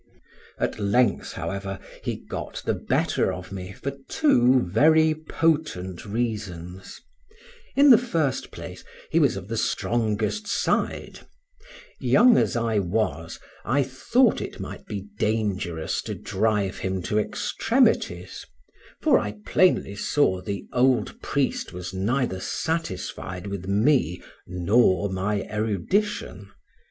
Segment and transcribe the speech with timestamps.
[0.57, 6.99] At length, however, he got the better of me for two very potent reasons;
[7.75, 11.19] in the first place, he was of the strongest side;
[11.99, 18.43] young as I was, I thought it might be dangerous to drive him to extremities,
[19.03, 26.49] for I plainly saw the old priest was neither satisfied with me nor my erudition.